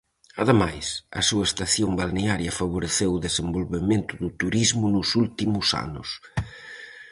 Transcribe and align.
Ademais, 0.43 0.85
a 1.19 1.21
súa 1.29 1.47
estación 1.49 1.89
balnearia 1.99 2.57
favoreceu 2.61 3.09
o 3.13 3.23
desenvolvemento 3.27 4.13
do 4.23 4.29
turismo 4.41 4.85
nos 4.95 5.09
últimos 5.23 5.67
anos. 5.85 6.09